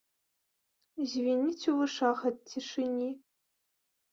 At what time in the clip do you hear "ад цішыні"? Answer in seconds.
2.31-3.11